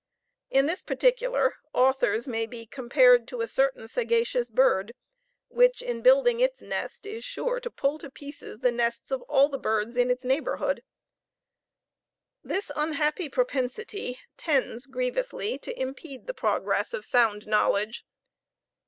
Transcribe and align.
In 0.49 0.65
this 0.65 0.81
particular 0.81 1.57
authors 1.73 2.27
may 2.27 2.47
be 2.47 2.65
compared 2.65 3.27
to 3.27 3.41
a 3.41 3.47
certain 3.47 3.87
sagacious 3.87 4.49
bird, 4.49 4.95
which, 5.47 5.79
in 5.83 6.01
building 6.01 6.39
its 6.39 6.59
nest 6.59 7.05
is 7.05 7.23
sure 7.23 7.59
to 7.59 7.69
pull 7.69 7.99
to 7.99 8.09
pieces 8.09 8.61
the 8.61 8.71
nests 8.71 9.11
of 9.11 9.21
all 9.29 9.47
the 9.47 9.59
birds 9.59 9.95
in 9.97 10.09
its 10.09 10.23
neighborhood. 10.23 10.81
This 12.43 12.71
unhappy 12.75 13.29
propensity 13.29 14.17
tends 14.37 14.87
grievously 14.87 15.59
to 15.59 15.79
impede 15.79 16.25
the 16.25 16.33
progress 16.33 16.95
of 16.95 17.05
sound 17.05 17.45
knowledge. 17.45 18.03